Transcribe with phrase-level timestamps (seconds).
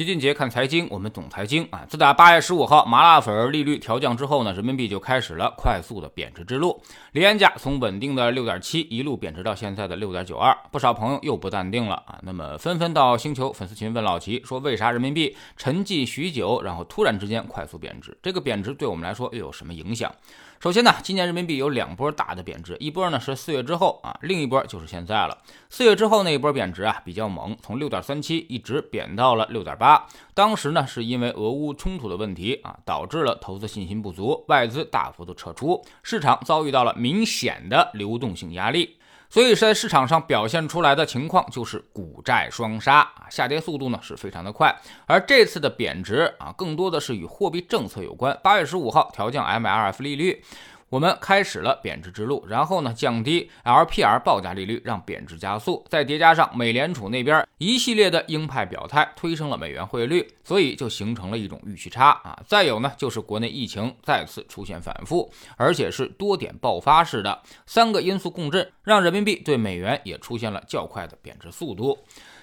[0.00, 1.84] 齐俊杰看财经，我们懂财经啊。
[1.86, 6.82] 自打八月十五号麻辣粉利率调降之后呢，人民币就开始了快速的贬值之路。
[7.12, 12.18] 离岸价从稳定的六点七一路贬值到现在的六点九二，不少朋友又不淡定了啊。
[12.22, 18.16] 那么纷纷到星球粉丝群问老齐说，为啥人民币沉寂许久，然后突然之间快速贬值？
[18.22, 20.10] 这个贬值对我们来说又有什么影响？
[20.62, 25.38] 首先呢，今年人民币有两波大的贬值，一波呢是四月之后啊，另一波就是现在了。
[25.70, 30.06] 四月之后那一波贬值啊比较猛，从六点三七一直贬到了六点八。
[30.34, 38.98] 当时呢是因为俄乌冲突的问题啊，导致了投资信心不足，外资大幅度撤出，市场遭遇到了明显的流动性压力。
[39.30, 44.76] 所以在市场上表现出来的情况就是股债双杀啊，下跌速度呢是非常的快。
[45.06, 48.36] 而这次的贬值啊，更多的是与货币政策有关。
[48.42, 50.42] 八月十五号调降 MLF 利率。
[50.90, 62.36] 我们开始了贬值之路，然后呢，降低 LPR 报价利率，让贬值加速，再叠加上美联储那边一系列的鹰派表态，推升了美元汇率，所以就形成了一种预期差啊。
[62.44, 71.96] 再有呢，就是国内疫情再次出现反复，而且是多点爆发式的，三个因素共振，让人民币对美元也出现了较快的贬值速度。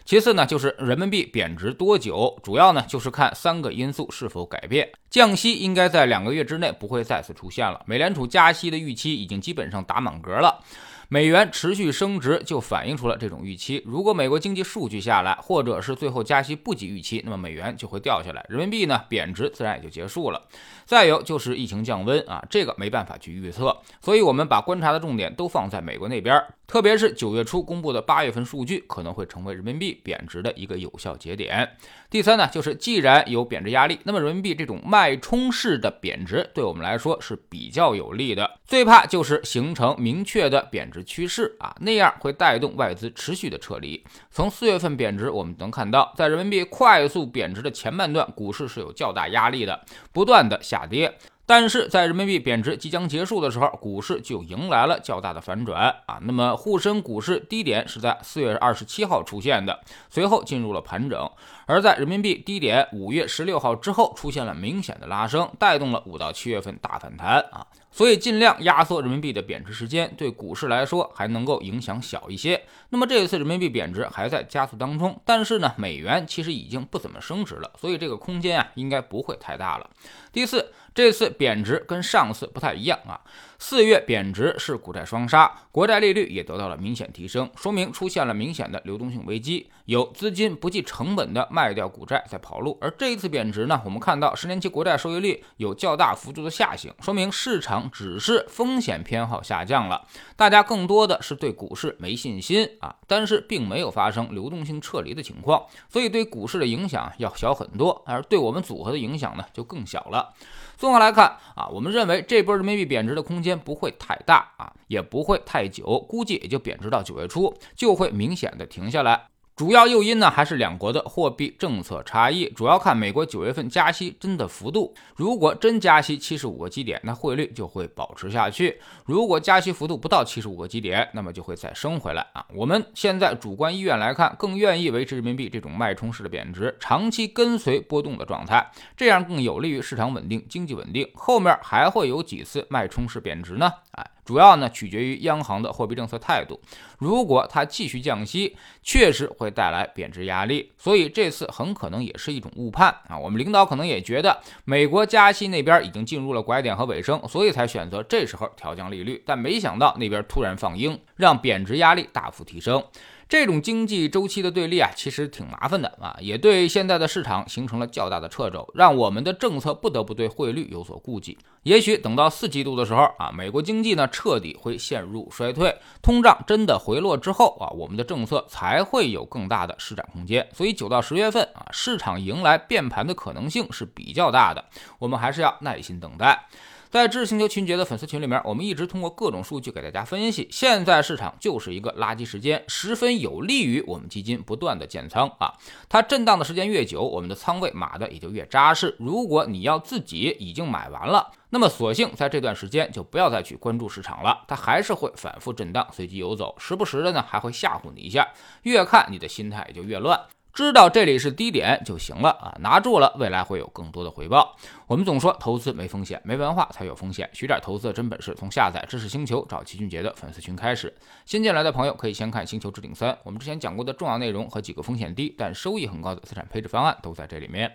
[0.07, 4.89] 其次呢，就是人民币贬值多久，主要呢就是看三个因素是否改变。
[5.09, 10.63] 降息应该在两个月之内不会再次出现了，美联储加息的预期已经基本上打满格了。
[11.09, 13.81] 美元持续升值就反映出了这种预期。
[13.85, 20.47] 如果美国经济数据下来，或者是最后加息不及预期，那么美元就会掉下来，人民币呢贬值自然也就结束了。
[20.85, 31.69] 再有就是疫情降温啊，这个没办法去预测，所以我们把观察的重点都放在美国那边，特别是九月初公布的八月份数据可能会成为人民币贬值的一个有效节点。
[32.09, 38.59] 第三呢，就是既然有贬值压力，那么人民币这种脉冲式的贬值对我们来说是比较有利的。
[38.65, 40.96] 最怕就是形成明确的贬值。
[41.03, 44.03] 趋势啊，那样会带动外资持续的撤离。
[44.31, 51.17] 从四月份贬值，我们能看到，在人民币快速贬值的前半段，股市是有较大压力的，不断的下跌。
[51.49, 56.19] 但是在人民币贬值即将结束的时候，股市就迎来了较大的反转啊。
[56.23, 59.79] 那么沪深股市低点是在四月二十七号出现的，
[60.09, 61.29] 随后进入了盘整。
[61.67, 67.67] 而在人民币低点五月十六号之后，出现了明显的拉升，带动了五到七月份大反弹啊。
[67.91, 72.63] 所以尽量压缩人民币的贬值时间，对股市来说还能够影响小一些。
[72.89, 79.89] 那么这一次人民币贬值还在加速当中，但是呢，美元其实已经不怎么升值了，所以这个空间啊应该不会太大了。
[80.31, 83.19] 第四，这次贬值跟上次不太一样啊。
[83.59, 92.77] 四月贬值是股债双杀，国债利率也得到了明显提升，说明出现了明显的流动性危机，有资金不计成本的卖掉股债在跑路。
[92.79, 110.33] 而这一次贬值呢，我们看到十年期国债收益率有较大幅度的下行，说明市场只是风险偏好下降了，大家更多的是对股市没信心啊，但是并没有发生流动性撤离的情况，所以对股市的影响要小很多，而对我们组合的影响呢就更小了。
[110.77, 119.29] 综合来看啊，我们认为这波人民币贬值的空间间不会太大啊，也不会太久，估计也就贬值到九月初就会明显的停下来。
[119.57, 124.93] 主要诱因呢，还是两国的货币政策差异，主要看美国九月份加息真的幅度。
[125.15, 128.71] 如果真加息七十五个基点，那汇率就会保持下去；
[129.07, 132.45] 如果加息幅度不到七十五个基点，那么就会再升回来啊。
[132.53, 141.09] 我们现在主观意愿来看，更愿意维持人民币这种脉冲式的贬值，长期跟随波动的状态，这样更有利于市场稳定、经济稳定。
[141.15, 143.73] 后面还会有几次脉冲式贬值呢？
[143.93, 144.07] 哎。
[144.27, 146.59] 主要呢取决于央行的货币政策态度，
[146.99, 153.17] 如果它继续降息，确实会带来贬值压力，所以这次很可能也是一种误判啊。
[153.17, 162.83] 我们领导可能也觉得美国加息那边已经进入了拐点和尾声，所以才选择这时候调降利率，但没想到那边突然放鹰，让贬值压力大幅提升。
[163.29, 171.37] 这种经济周期的对立啊，其实挺麻烦的啊，也对现在的市场形成了较大的掣肘，让我们的政策不得不对汇率有所顾忌。
[171.63, 180.47] 也许等到四季度的时候啊，美国经济呢彻底会陷入衰退，通胀真的回落之后啊，我们的政策才会有更大的施展空间。
[180.53, 184.63] 所以九到十月份啊，市场迎来变盘的可能性是比较大的，
[184.99, 186.47] 我们还是要耐心等待。
[186.89, 195.53] 在知识星球群杰的粉丝群里面，我们一直通过各种数据给大家分析，现在市场就是一个垃圾时间，十分有利于我们基金不断的建仓啊。
[195.89, 198.95] 它震荡的时间越久，我们的仓位码的也就越扎实。
[198.99, 208.29] 如果你要自己已经买完了，那么索性在这段时间就不要再去关注市场了，它还是会反复震荡，随机游走，时不时的呢还会吓唬你一下，
[208.63, 210.19] 越看你的心态也就越乱。
[210.53, 214.55] 知道这里是低点就行了啊，拿住了，未来会有更多的回报。
[214.87, 217.29] 我们总说投资没风险，没文化才有风险。
[217.33, 220.95] 学点投资的真本事，从下载知识星球找齐俊杰的粉丝群开始。
[221.25, 227.69] 新进来的朋友可以先看《星球置顶三》，我们之前讲过的重要内容和几个风险低但收益很高的资产配置方案都在这里面。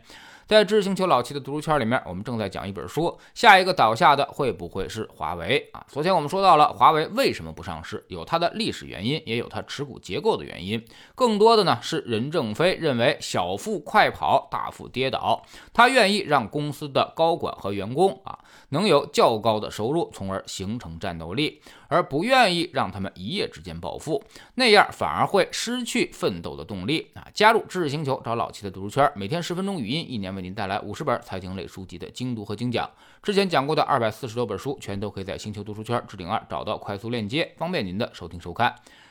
[0.45, 5.83] 在知识星球老七的读书圈里面，我们正在讲一本书，下一个倒下的会不会是华为啊？
[5.89, 10.85] 昨天我们说到了华为为什么不上市，有它的历史原因，也有它持股结构的原因。
[11.15, 15.43] 更多的呢是任正非认为小富快跑，大富跌倒，
[15.73, 18.39] 他愿意让公司的高管和员工啊
[18.71, 21.61] 能有较高的收入，从而形成战斗力。
[21.89, 27.29] 而不愿意让他们一夜之间暴富，那样反而会失去奋斗的动力啊！
[27.35, 32.91] 加入知识星球，找老七的读书圈，每天十分钟语音，一年为您带来五十本财经类书籍的精读和精讲。
[33.23, 38.75] 之前讲过的二百四十多本书，全都可以在星球读书圈置顶二找到快速链接，方便您的收听收看。